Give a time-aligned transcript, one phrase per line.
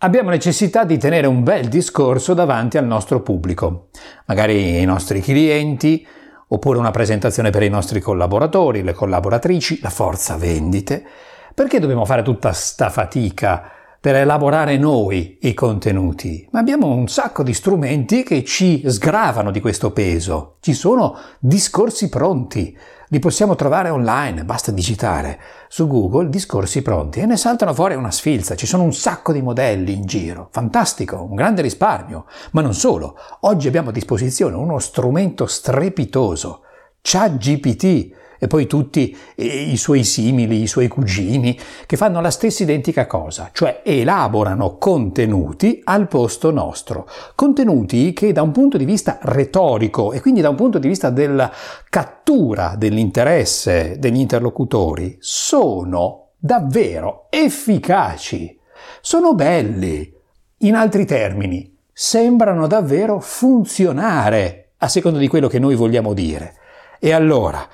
[0.00, 3.88] Abbiamo necessità di tenere un bel discorso davanti al nostro pubblico,
[4.26, 6.06] magari i nostri clienti,
[6.46, 11.04] oppure una presentazione per i nostri collaboratori, le collaboratrici, la forza vendite.
[11.52, 16.46] Perché dobbiamo fare tutta sta fatica per elaborare noi i contenuti?
[16.52, 20.58] Ma abbiamo un sacco di strumenti che ci sgravano di questo peso.
[20.60, 22.78] Ci sono discorsi pronti
[23.08, 28.10] li possiamo trovare online, basta digitare su Google discorsi pronti e ne saltano fuori una
[28.10, 32.74] sfilza, ci sono un sacco di modelli in giro, fantastico, un grande risparmio, ma non
[32.74, 36.62] solo, oggi abbiamo a disposizione uno strumento strepitoso,
[37.00, 43.06] ChatGPT, e poi tutti i suoi simili, i suoi cugini, che fanno la stessa identica
[43.06, 47.08] cosa, cioè elaborano contenuti al posto nostro.
[47.34, 51.10] Contenuti che da un punto di vista retorico e quindi da un punto di vista
[51.10, 51.50] della
[51.88, 58.58] cattura dell'interesse degli interlocutori sono davvero efficaci,
[59.00, 60.14] sono belli.
[60.62, 66.54] In altri termini, sembrano davvero funzionare a seconda di quello che noi vogliamo dire.
[67.00, 67.66] E allora,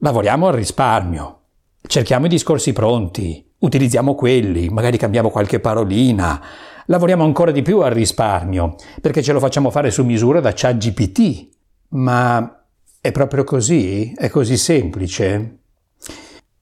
[0.00, 1.40] Lavoriamo al risparmio,
[1.84, 6.40] cerchiamo i discorsi pronti, utilizziamo quelli, magari cambiamo qualche parolina,
[6.86, 11.48] lavoriamo ancora di più al risparmio, perché ce lo facciamo fare su misura da ChatGPT.
[11.88, 12.64] Ma
[13.00, 14.12] è proprio così?
[14.14, 15.58] È così semplice?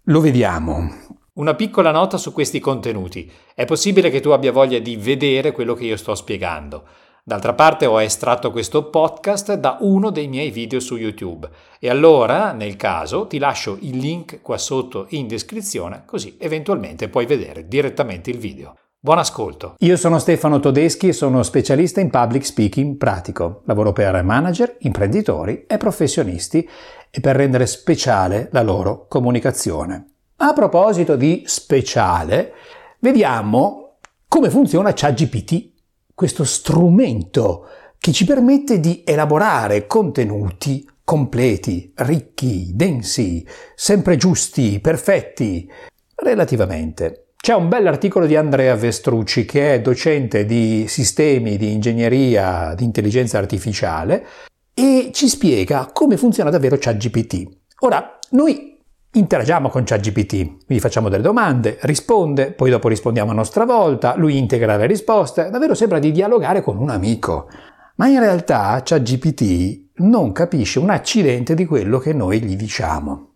[0.05, 0.89] Lo vediamo.
[1.35, 3.31] Una piccola nota su questi contenuti.
[3.55, 6.85] È possibile che tu abbia voglia di vedere quello che io sto spiegando.
[7.29, 11.49] D'altra parte ho estratto questo podcast da uno dei miei video su YouTube
[11.81, 17.27] e allora, nel caso, ti lascio il link qua sotto in descrizione così eventualmente puoi
[17.27, 18.77] vedere direttamente il video.
[19.01, 19.75] Buon ascolto!
[19.79, 23.63] Io sono Stefano Todeschi e sono specialista in public speaking pratico.
[23.65, 26.69] Lavoro per manager, imprenditori e professionisti
[27.11, 30.11] e per rendere speciale la loro comunicazione.
[30.37, 32.53] A proposito di speciale,
[33.01, 33.97] vediamo
[34.29, 35.75] come funziona ChatGPT
[36.17, 37.67] questo strumento
[37.99, 45.71] che ci permette di elaborare contenuti completi, ricchi, densi, sempre giusti, perfetti,
[46.15, 47.33] relativamente.
[47.37, 53.37] C'è un bell'articolo di Andrea Vestrucci che è docente di sistemi di ingegneria di intelligenza
[53.37, 54.27] artificiale
[54.73, 57.47] e ci spiega come funziona davvero ChatGPT.
[57.81, 58.76] Ora, noi
[59.19, 64.39] interagiamo con ChatGPT, gli facciamo delle domande, risponde, poi dopo rispondiamo a nostra volta, lui
[64.39, 67.49] integra le risposte, davvero sembra di dialogare con un amico.
[67.97, 73.31] Ma in realtà ChatGPT non capisce un accidente di quello che noi gli diciamo.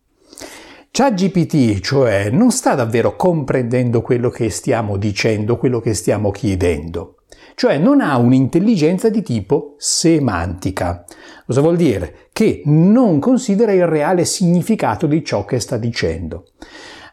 [0.91, 7.20] ChatGPT, cioè, non sta davvero comprendendo quello che stiamo dicendo, quello che stiamo chiedendo
[7.55, 11.05] cioè non ha un'intelligenza di tipo semantica.
[11.47, 12.29] Cosa vuol dire?
[12.33, 16.45] Che non considera il reale significato di ciò che sta dicendo,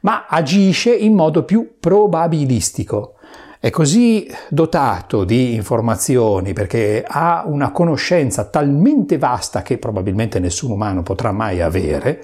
[0.02, 3.14] ma agisce in modo più probabilistico.
[3.60, 11.02] È così dotato di informazioni perché ha una conoscenza talmente vasta che probabilmente nessun umano
[11.02, 12.24] potrà mai avere,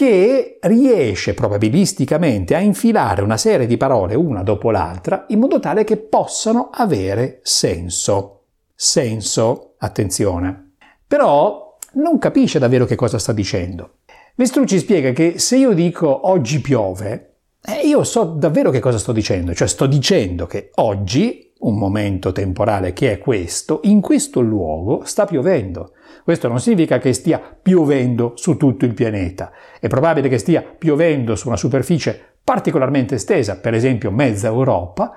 [0.00, 5.84] che riesce probabilisticamente a infilare una serie di parole una dopo l'altra in modo tale
[5.84, 8.44] che possano avere senso.
[8.74, 10.70] Senso, attenzione.
[11.06, 13.96] Però non capisce davvero che cosa sta dicendo.
[14.36, 19.12] Vestrucci spiega che se io dico oggi piove, eh, io so davvero che cosa sto
[19.12, 25.02] dicendo, cioè sto dicendo che oggi, un momento temporale che è questo, in questo luogo
[25.04, 25.92] sta piovendo.
[26.24, 29.50] Questo non significa che stia piovendo su tutto il pianeta.
[29.78, 35.12] È probabile che stia piovendo su una superficie particolarmente estesa, per esempio mezza Europa,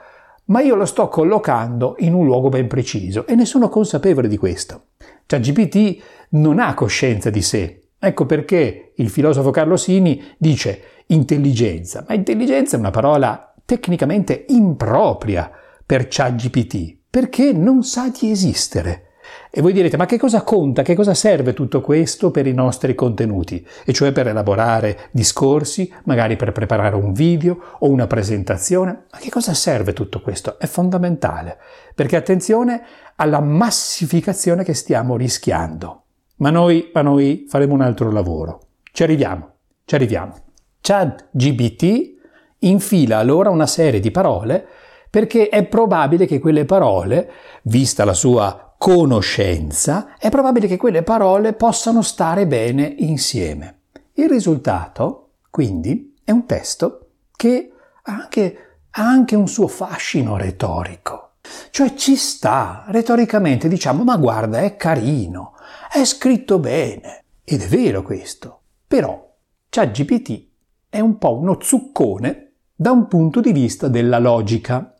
[0.45, 4.37] ma io lo sto collocando in un luogo ben preciso e ne sono consapevole di
[4.37, 4.87] questo.
[5.25, 7.87] Cioè GPT non ha coscienza di sé.
[7.97, 15.49] Ecco perché il filosofo Carlo Sini dice intelligenza, ma intelligenza è una parola tecnicamente impropria
[15.85, 19.07] per ChatGPT, perché non sa di esistere.
[19.49, 22.95] E voi direte, ma che cosa conta, che cosa serve tutto questo per i nostri
[22.95, 23.65] contenuti?
[23.85, 29.05] E cioè per elaborare discorsi, magari per preparare un video o una presentazione?
[29.11, 30.57] Ma che cosa serve tutto questo?
[30.57, 31.57] È fondamentale,
[31.93, 32.81] perché attenzione
[33.15, 36.05] alla massificazione che stiamo rischiando.
[36.37, 38.67] Ma noi, ma noi faremo un altro lavoro.
[38.91, 39.51] Ci arriviamo,
[39.85, 40.35] ci arriviamo.
[40.81, 42.11] Chat GBT
[42.59, 44.67] infila allora una serie di parole
[45.13, 47.29] perché è probabile che quelle parole,
[47.65, 53.81] vista la sua conoscenza, è probabile che quelle parole possano stare bene insieme.
[54.13, 57.71] Il risultato, quindi, è un testo che
[58.01, 58.57] ha anche,
[58.89, 61.33] ha anche un suo fascino retorico.
[61.69, 65.53] Cioè ci sta, retoricamente diciamo, ma guarda, è carino,
[65.91, 67.25] è scritto bene.
[67.43, 68.61] Ed è vero questo.
[68.87, 69.31] Però
[69.69, 70.47] ChatGPT
[70.89, 74.92] è un po' uno zuccone da un punto di vista della logica.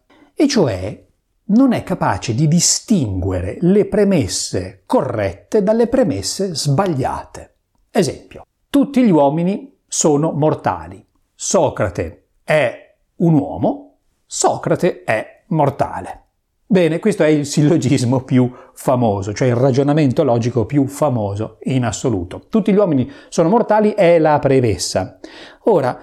[0.44, 1.02] E cioè
[1.46, 7.56] non è capace di distinguere le premesse corrette dalle premesse sbagliate.
[7.90, 11.02] Esempio, tutti gli uomini sono mortali.
[11.34, 16.24] Socrate è un uomo, Socrate è mortale.
[16.66, 22.48] Bene, questo è il sillogismo più famoso, cioè il ragionamento logico più famoso in assoluto.
[22.50, 25.20] Tutti gli uomini sono mortali è la premessa.
[25.66, 26.02] Ora,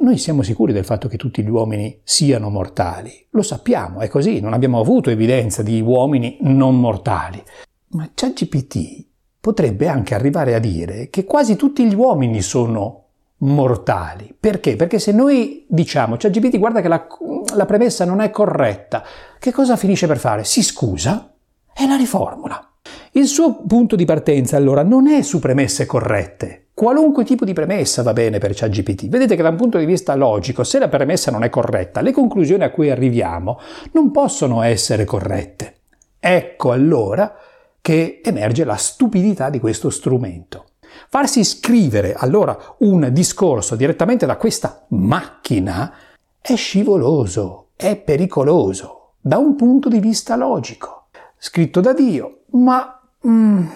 [0.00, 3.26] noi siamo sicuri del fatto che tutti gli uomini siano mortali.
[3.30, 7.42] Lo sappiamo, è così, non abbiamo avuto evidenza di uomini non mortali.
[7.88, 9.06] Ma ChatGPT
[9.40, 13.02] potrebbe anche arrivare a dire che quasi tutti gli uomini sono
[13.38, 14.34] mortali.
[14.38, 14.76] Perché?
[14.76, 17.06] Perché se noi diciamo, ChatGPT guarda che la,
[17.54, 19.04] la premessa non è corretta,
[19.38, 20.44] che cosa finisce per fare?
[20.44, 21.32] Si scusa
[21.74, 22.70] e la riformula.
[23.12, 26.68] Il suo punto di partenza allora non è su premesse corrette.
[26.82, 29.06] Qualunque tipo di premessa va bene per ChatGPT.
[29.06, 32.10] Vedete che da un punto di vista logico, se la premessa non è corretta, le
[32.10, 33.60] conclusioni a cui arriviamo
[33.92, 35.74] non possono essere corrette.
[36.18, 37.36] Ecco allora
[37.80, 40.70] che emerge la stupidità di questo strumento.
[41.08, 45.94] Farsi scrivere allora un discorso direttamente da questa macchina
[46.40, 51.04] è scivoloso, è pericoloso, da un punto di vista logico.
[51.38, 53.66] Scritto da Dio, ma mm,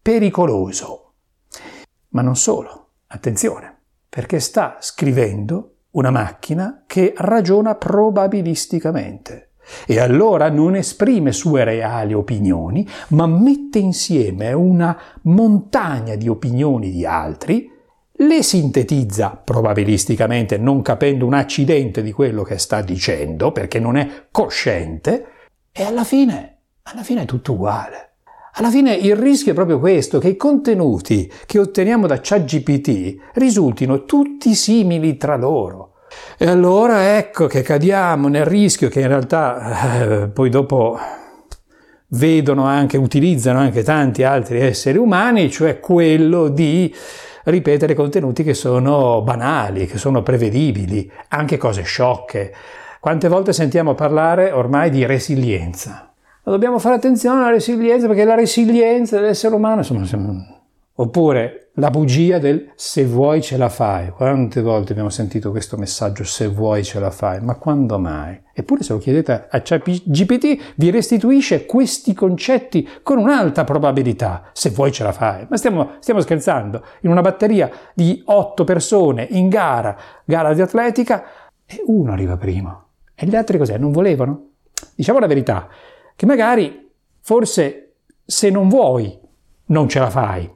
[0.00, 1.01] pericoloso.
[2.12, 3.76] Ma non solo, attenzione,
[4.08, 9.50] perché sta scrivendo una macchina che ragiona probabilisticamente.
[9.86, 17.06] E allora non esprime sue reali opinioni, ma mette insieme una montagna di opinioni di
[17.06, 17.70] altri,
[18.14, 24.26] le sintetizza probabilisticamente non capendo un accidente di quello che sta dicendo, perché non è
[24.30, 25.26] cosciente,
[25.72, 28.11] e alla fine, alla fine è tutto uguale.
[28.54, 34.04] Alla fine il rischio è proprio questo, che i contenuti che otteniamo da ChatGPT risultino
[34.04, 35.94] tutti simili tra loro.
[36.36, 40.98] E allora ecco che cadiamo nel rischio che in realtà eh, poi dopo
[42.08, 46.94] vedono anche, utilizzano anche tanti altri esseri umani, cioè quello di
[47.44, 52.52] ripetere contenuti che sono banali, che sono prevedibili, anche cose sciocche.
[53.00, 56.11] Quante volte sentiamo parlare ormai di resilienza?
[56.44, 60.60] Ma dobbiamo fare attenzione alla resilienza perché la resilienza dell'essere umano, insomma,
[60.94, 64.10] oppure la bugia del se vuoi ce la fai.
[64.10, 68.38] Quante volte abbiamo sentito questo messaggio se vuoi ce la fai, ma quando mai?
[68.52, 74.92] Eppure se lo chiedete a GPT vi restituisce questi concetti con un'alta probabilità, se vuoi
[74.92, 75.46] ce la fai.
[75.48, 81.24] Ma stiamo, stiamo scherzando, in una batteria di otto persone in gara, gara di atletica,
[81.64, 82.86] e uno arriva primo.
[83.14, 83.78] E gli altri cos'è?
[83.78, 84.48] Non volevano?
[84.94, 85.68] Diciamo la verità,
[86.22, 86.88] che magari
[87.20, 89.18] forse se non vuoi
[89.66, 90.48] non ce la fai.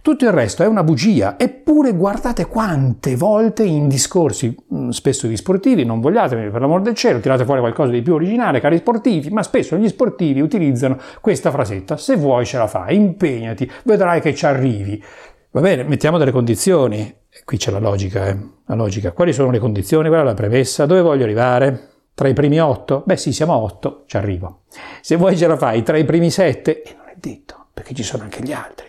[0.00, 5.36] Tutto il resto è una bugia, eppure guardate quante volte in discorsi, mm, spesso di
[5.36, 9.28] sportivi, non vogliatemi per l'amor del cielo, tirate fuori qualcosa di più originale, cari sportivi,
[9.30, 14.36] ma spesso gli sportivi utilizzano questa frasetta, se vuoi ce la fai, impegnati, vedrai che
[14.36, 15.02] ci arrivi.
[15.50, 17.12] Va bene, mettiamo delle condizioni,
[17.44, 18.38] qui c'è la logica, eh?
[18.66, 19.10] la logica.
[19.10, 20.06] Quali sono le condizioni?
[20.06, 20.86] Qual è la premessa?
[20.86, 21.95] Dove voglio arrivare?
[22.16, 23.02] Tra i primi otto?
[23.04, 24.60] Beh sì, siamo a otto, ci arrivo.
[25.02, 28.02] Se vuoi ce la fai tra i primi sette, e non è detto, perché ci
[28.02, 28.86] sono anche gli altri.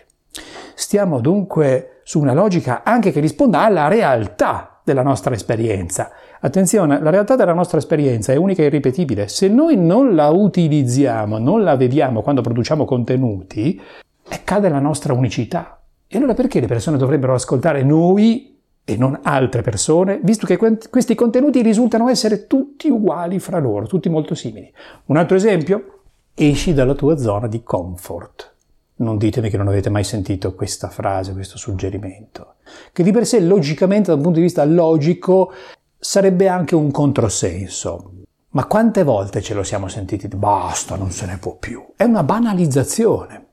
[0.74, 6.10] Stiamo dunque su una logica anche che risponda alla realtà della nostra esperienza.
[6.40, 9.28] Attenzione, la realtà della nostra esperienza è unica e irripetibile.
[9.28, 13.78] Se noi non la utilizziamo, non la vediamo quando produciamo contenuti,
[14.42, 15.82] cade la nostra unicità.
[16.06, 18.57] E allora perché le persone dovrebbero ascoltare noi
[18.88, 24.08] e non altre persone, visto che questi contenuti risultano essere tutti uguali fra loro, tutti
[24.08, 24.72] molto simili.
[25.06, 26.04] Un altro esempio?
[26.32, 28.54] Esci dalla tua zona di comfort.
[28.96, 32.54] Non ditemi che non avete mai sentito questa frase, questo suggerimento,
[32.90, 35.52] che di per sé logicamente, dal punto di vista logico,
[35.98, 38.12] sarebbe anche un controsenso.
[38.52, 40.28] Ma quante volte ce lo siamo sentiti?
[40.28, 41.88] Basta, non se ne può più.
[41.94, 43.47] È una banalizzazione.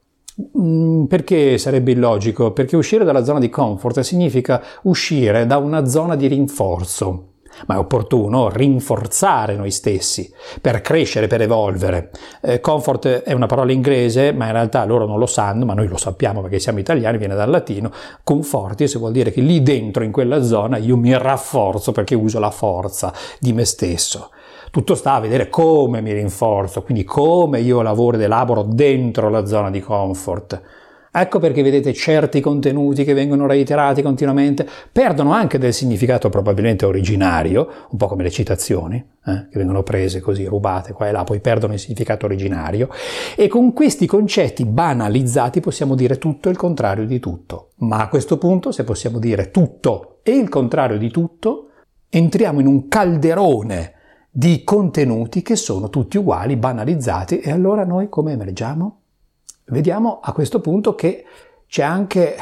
[0.58, 2.52] Mm, perché sarebbe illogico?
[2.52, 7.30] Perché uscire dalla zona di comfort significa uscire da una zona di rinforzo.
[7.68, 12.12] Ma è opportuno rinforzare noi stessi per crescere, per evolvere.
[12.42, 15.88] Eh, comfort è una parola inglese, ma in realtà loro non lo sanno, ma noi
[15.88, 17.92] lo sappiamo perché siamo italiani, viene dal latino.
[18.24, 22.52] Confortis vuol dire che lì dentro, in quella zona, io mi rafforzo perché uso la
[22.52, 24.32] forza di me stesso.
[24.76, 29.46] Tutto sta a vedere come mi rinforzo, quindi come io lavoro ed elaboro dentro la
[29.46, 30.62] zona di comfort.
[31.14, 37.70] Ecco perché vedete certi contenuti che vengono reiterati continuamente perdono anche del significato probabilmente originario,
[37.92, 41.40] un po' come le citazioni, eh, che vengono prese così, rubate qua e là, poi
[41.40, 42.90] perdono il significato originario,
[43.38, 47.70] e con questi concetti banalizzati possiamo dire tutto il contrario di tutto.
[47.78, 51.70] Ma a questo punto, se possiamo dire tutto e il contrario di tutto,
[52.10, 53.94] entriamo in un calderone
[54.38, 59.00] di contenuti che sono tutti uguali, banalizzati e allora noi come emergiamo?
[59.68, 61.24] Vediamo a questo punto che
[61.68, 62.36] c'è anche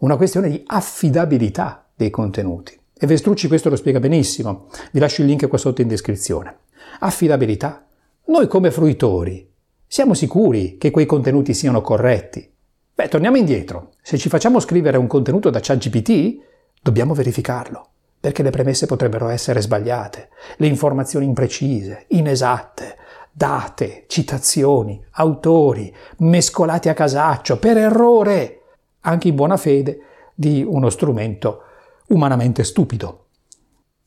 [0.00, 2.78] una questione di affidabilità dei contenuti.
[2.92, 6.54] E Vestrucci questo lo spiega benissimo, vi lascio il link qua sotto in descrizione.
[6.98, 7.86] Affidabilità.
[8.26, 9.50] Noi come fruitori
[9.86, 12.46] siamo sicuri che quei contenuti siano corretti.
[12.94, 13.92] Beh, torniamo indietro.
[14.02, 16.36] Se ci facciamo scrivere un contenuto da ChatGPT,
[16.82, 17.88] dobbiamo verificarlo,
[18.22, 22.96] perché le premesse potrebbero essere sbagliate, le informazioni imprecise, inesatte,
[23.32, 28.60] date, citazioni, autori, mescolati a casaccio, per errore,
[29.00, 30.02] anche in buona fede,
[30.36, 31.62] di uno strumento
[32.10, 33.24] umanamente stupido.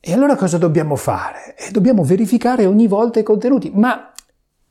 [0.00, 1.54] E allora cosa dobbiamo fare?
[1.70, 4.14] Dobbiamo verificare ogni volta i contenuti, ma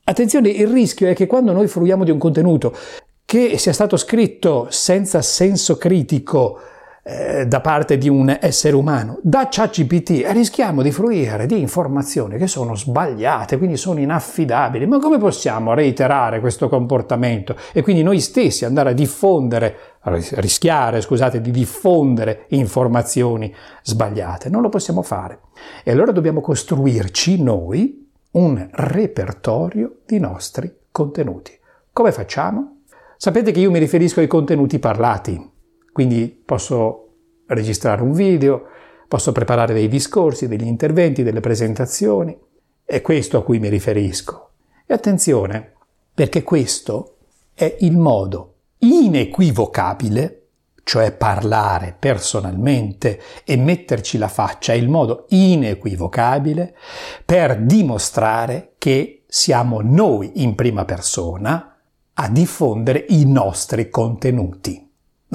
[0.05, 2.75] attenzione, il rischio è che quando noi fruiamo di un contenuto
[3.23, 6.59] che sia stato scritto senza senso critico,
[7.07, 12.47] eh, da parte di un essere umano, da ChatGPT rischiamo di fruire di informazioni che
[12.47, 14.87] sono sbagliate, quindi sono inaffidabili.
[14.87, 21.41] Ma come possiamo reiterare questo comportamento e quindi noi stessi andare a diffondere, rischiare, scusate,
[21.41, 24.49] di diffondere informazioni sbagliate?
[24.49, 25.41] Non lo possiamo fare.
[25.83, 31.55] E allora dobbiamo costruirci noi un repertorio di nostri contenuti.
[31.93, 32.79] Come facciamo?
[33.15, 35.53] Sapete che io mi riferisco ai contenuti parlati,
[35.95, 37.07] quindi posso
[37.45, 38.65] registrare un video,
[39.07, 42.37] posso preparare dei discorsi, degli interventi, delle presentazioni.
[42.83, 44.49] È questo a cui mi riferisco.
[44.85, 45.71] E attenzione,
[46.13, 47.15] perché questo
[47.53, 50.47] è il modo inequivocabile,
[50.83, 56.75] cioè parlare personalmente e metterci la faccia, è il modo inequivocabile
[57.23, 61.77] per dimostrare che siamo noi in prima persona
[62.11, 64.84] a diffondere i nostri contenuti.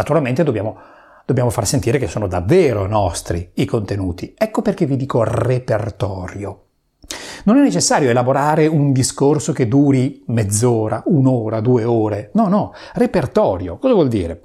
[0.01, 0.79] Naturalmente dobbiamo,
[1.27, 4.33] dobbiamo far sentire che sono davvero nostri i contenuti.
[4.35, 6.65] Ecco perché vi dico repertorio.
[7.45, 12.31] Non è necessario elaborare un discorso che duri mezz'ora, un'ora, due ore.
[12.33, 13.77] No, no, repertorio.
[13.77, 14.41] Cosa vuol dire?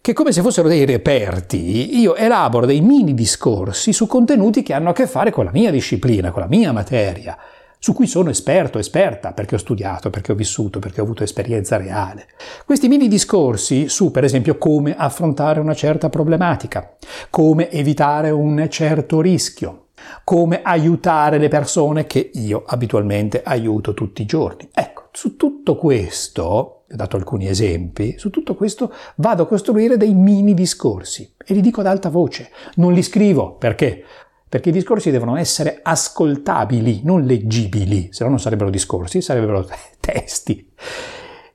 [0.00, 4.90] Che come se fossero dei reperti, io elaboro dei mini discorsi su contenuti che hanno
[4.90, 7.36] a che fare con la mia disciplina, con la mia materia
[7.84, 11.76] su cui sono esperto, esperta, perché ho studiato, perché ho vissuto, perché ho avuto esperienza
[11.76, 12.28] reale.
[12.64, 16.96] Questi mini discorsi su, per esempio, come affrontare una certa problematica,
[17.28, 19.88] come evitare un certo rischio,
[20.24, 24.66] come aiutare le persone che io abitualmente aiuto tutti i giorni.
[24.72, 30.14] Ecco, su tutto questo, ho dato alcuni esempi, su tutto questo vado a costruire dei
[30.14, 34.04] mini discorsi e li dico ad alta voce, non li scrivo perché?
[34.54, 39.66] Perché i discorsi devono essere ascoltabili, non leggibili, se no non sarebbero discorsi, sarebbero
[39.98, 40.70] testi.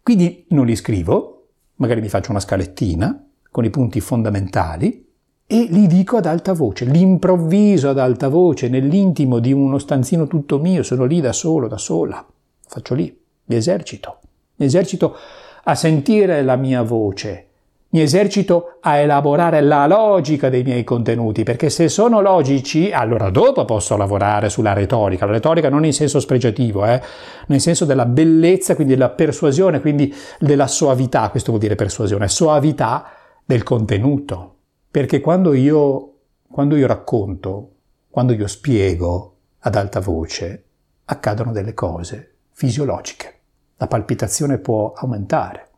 [0.04, 5.08] Quindi non li scrivo, magari mi faccio una scalettina con i punti fondamentali
[5.48, 10.28] e li dico ad alta voce, li improvviso ad alta voce nell'intimo di uno stanzino
[10.28, 12.28] tutto mio, sono lì da solo, da sola,
[12.68, 14.20] faccio lì, mi esercito,
[14.58, 15.16] mi esercito
[15.64, 17.49] a sentire la mia voce,
[17.92, 23.66] mi esercito a elaborare la logica dei miei contenuti, perché se sono logici, allora dopo
[23.66, 25.26] posso lavorare sulla retorica.
[25.26, 27.02] La retorica non in senso spregiativo, eh?
[27.48, 33.06] nel senso della bellezza, quindi della persuasione, quindi della soavità, questo vuol dire persuasione, soavità
[33.44, 34.56] del contenuto.
[34.92, 36.14] Perché quando io,
[36.50, 37.72] quando io racconto,
[38.10, 40.66] quando io spiego ad alta voce,
[41.06, 43.34] accadono delle cose fisiologiche.
[43.78, 45.69] La palpitazione può aumentare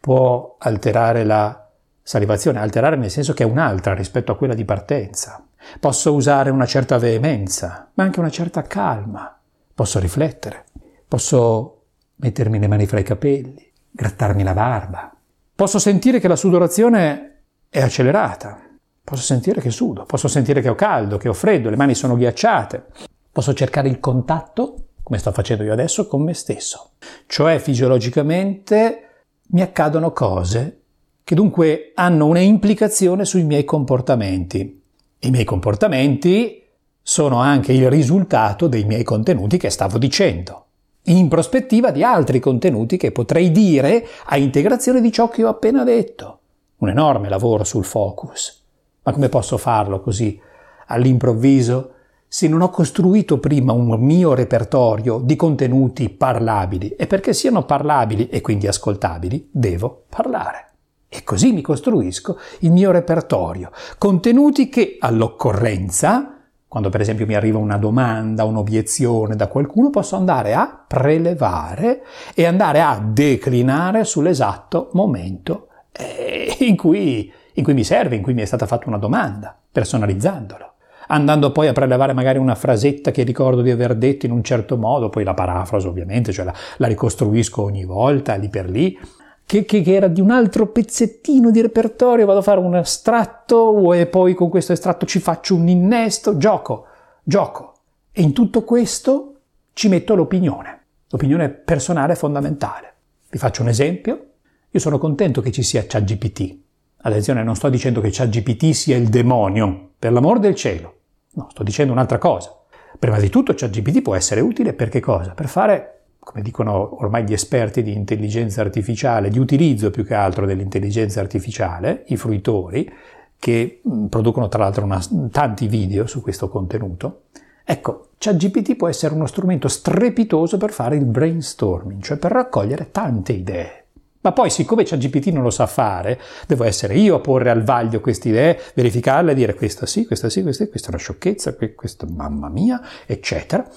[0.00, 1.68] può alterare la
[2.02, 5.46] salivazione, alterare nel senso che è un'altra rispetto a quella di partenza.
[5.78, 9.38] Posso usare una certa veemenza, ma anche una certa calma.
[9.74, 10.64] Posso riflettere,
[11.06, 11.84] posso
[12.16, 15.14] mettermi le mani fra i capelli, grattarmi la barba.
[15.54, 18.60] Posso sentire che la sudorazione è accelerata.
[19.04, 22.16] Posso sentire che sudo, posso sentire che ho caldo, che ho freddo, le mani sono
[22.16, 22.86] ghiacciate.
[23.30, 26.92] Posso cercare il contatto, come sto facendo io adesso, con me stesso.
[27.26, 29.11] Cioè fisiologicamente
[29.52, 30.80] mi accadono cose
[31.24, 34.82] che dunque hanno una implicazione sui miei comportamenti.
[35.18, 36.62] I miei comportamenti
[37.00, 40.66] sono anche il risultato dei miei contenuti che stavo dicendo,
[41.04, 45.84] in prospettiva di altri contenuti che potrei dire a integrazione di ciò che ho appena
[45.84, 46.38] detto.
[46.78, 48.64] Un enorme lavoro sul focus.
[49.02, 50.40] Ma come posso farlo così
[50.86, 51.92] all'improvviso
[52.34, 58.30] se non ho costruito prima un mio repertorio di contenuti parlabili e perché siano parlabili
[58.30, 60.70] e quindi ascoltabili, devo parlare.
[61.10, 67.58] E così mi costruisco il mio repertorio, contenuti che all'occorrenza, quando per esempio mi arriva
[67.58, 75.68] una domanda, un'obiezione da qualcuno, posso andare a prelevare e andare a declinare sull'esatto momento
[75.92, 79.54] eh, in cui, in cui mi serve, in cui mi è stata fatta una domanda,
[79.70, 80.71] personalizzandolo.
[81.08, 84.76] Andando poi a prelevare magari una frasetta che ricordo di aver detto in un certo
[84.76, 88.98] modo, poi la parafraso ovviamente, cioè la, la ricostruisco ogni volta, lì per lì,
[89.44, 93.92] che, che, che, era di un altro pezzettino di repertorio, vado a fare un estratto
[93.92, 96.86] e poi con questo estratto ci faccio un innesto, gioco,
[97.22, 97.74] gioco.
[98.12, 99.34] E in tutto questo
[99.74, 100.80] ci metto l'opinione.
[101.10, 102.94] L'opinione personale fondamentale.
[103.28, 104.26] Vi faccio un esempio.
[104.70, 106.61] Io sono contento che ci sia ChatGPT.
[107.02, 110.94] Attenzione, non sto dicendo che ChatGPT sia il demonio, per l'amor del cielo.
[111.34, 112.56] No, sto dicendo un'altra cosa.
[112.98, 115.32] Prima di tutto ChatGPT può essere utile per che cosa?
[115.32, 120.46] Per fare come dicono ormai gli esperti di intelligenza artificiale, di utilizzo più che altro
[120.46, 122.88] dell'intelligenza artificiale, i fruitori,
[123.36, 127.22] che producono tra l'altro una, tanti video su questo contenuto,
[127.64, 133.32] ecco, ChatGPT può essere uno strumento strepitoso per fare il brainstorming, cioè per raccogliere tante
[133.32, 133.81] idee.
[134.22, 138.00] Ma poi, siccome ChatGPT non lo sa fare, devo essere io a porre al vaglio
[138.00, 142.06] queste idee, verificarle e dire questa sì, questa sì, questa, questa è una sciocchezza, questa
[142.08, 143.68] mamma mia, eccetera.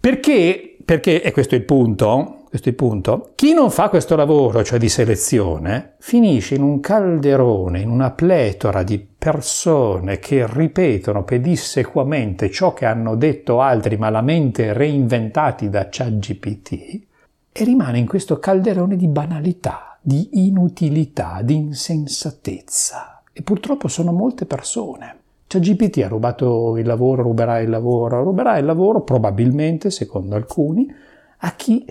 [0.00, 4.16] Perché, perché, e questo è il punto, questo è il punto, chi non fa questo
[4.16, 11.24] lavoro, cioè di selezione, finisce in un calderone, in una pletora di persone che ripetono
[11.24, 17.12] pedissequamente ciò che hanno detto altri malamente reinventati da ChatGPT
[17.56, 23.22] e rimane in questo calderone di banalità, di inutilità, di insensatezza.
[23.32, 25.18] E purtroppo sono molte persone.
[25.46, 30.92] Cioè GPT ha rubato il lavoro, ruberà il lavoro, ruberà il lavoro probabilmente, secondo alcuni,
[31.38, 31.86] a chi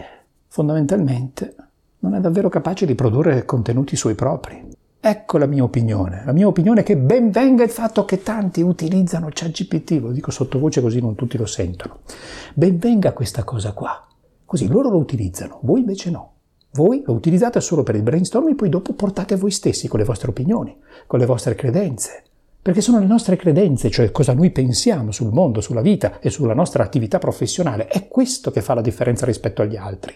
[0.48, 1.56] fondamentalmente
[2.00, 4.70] non è davvero capace di produrre contenuti suoi propri.
[5.00, 6.24] Ecco la mia opinione.
[6.26, 10.30] La mia opinione è che ben venga il fatto che tanti utilizzano ChatGPT, lo dico
[10.30, 12.00] sottovoce così non tutti lo sentono.
[12.54, 14.08] Ben venga questa cosa qua.
[14.54, 16.34] Così loro lo utilizzano, voi invece no.
[16.74, 20.30] Voi lo utilizzate solo per il brainstorming, poi dopo portate voi stessi con le vostre
[20.30, 22.24] opinioni, con le vostre credenze,
[22.62, 26.54] perché sono le nostre credenze, cioè cosa noi pensiamo sul mondo, sulla vita e sulla
[26.54, 27.88] nostra attività professionale.
[27.88, 30.14] È questo che fa la differenza rispetto agli altri,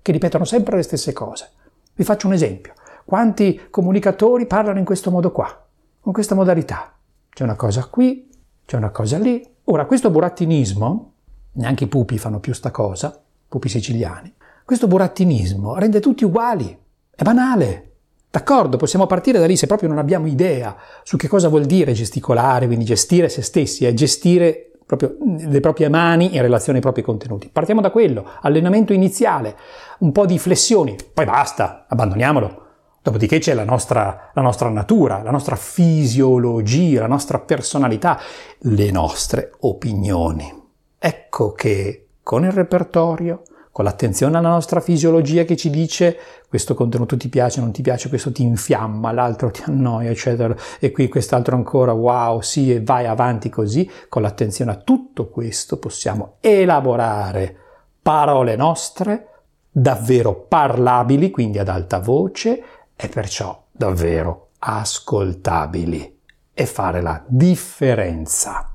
[0.00, 1.50] che ripetono sempre le stesse cose.
[1.92, 2.74] Vi faccio un esempio.
[3.04, 5.66] Quanti comunicatori parlano in questo modo qua,
[5.98, 6.94] con questa modalità?
[7.28, 8.30] C'è una cosa qui,
[8.64, 9.44] c'è una cosa lì.
[9.64, 11.12] Ora, questo burattinismo,
[11.54, 14.32] neanche i pupi fanno più sta cosa, pupi siciliani,
[14.64, 16.78] questo burattinismo rende tutti uguali.
[17.14, 17.90] È banale,
[18.30, 21.92] D'accordo, possiamo partire da lì se proprio non abbiamo idea su che cosa vuol dire
[21.94, 27.02] gesticolare, quindi gestire se stessi, è gestire proprio le proprie mani in relazione ai propri
[27.02, 27.48] contenuti.
[27.48, 29.56] Partiamo da quello, allenamento iniziale,
[29.98, 32.66] un po' di flessioni, poi basta, abbandoniamolo.
[33.02, 38.20] Dopodiché c'è la nostra, la nostra natura, la nostra fisiologia, la nostra personalità,
[38.58, 40.52] le nostre opinioni.
[40.98, 46.16] Ecco che con il repertorio, con l'attenzione alla nostra fisiologia che ci dice
[46.48, 50.90] questo contenuto ti piace, non ti piace, questo ti infiamma, l'altro ti annoia, eccetera, e
[50.90, 56.36] qui quest'altro ancora, wow, sì, e vai avanti così, con l'attenzione a tutto questo possiamo
[56.40, 57.56] elaborare
[58.02, 59.28] parole nostre
[59.70, 62.62] davvero parlabili, quindi ad alta voce,
[62.96, 66.18] e perciò davvero ascoltabili
[66.52, 68.69] e fare la differenza.